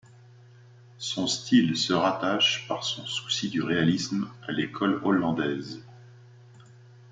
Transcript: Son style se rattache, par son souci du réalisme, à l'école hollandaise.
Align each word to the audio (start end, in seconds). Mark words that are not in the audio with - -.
Son 0.97 1.27
style 1.27 1.77
se 1.77 1.93
rattache, 1.93 2.67
par 2.67 2.83
son 2.83 3.05
souci 3.05 3.49
du 3.49 3.61
réalisme, 3.61 4.27
à 4.47 4.51
l'école 4.51 4.99
hollandaise. 5.03 5.83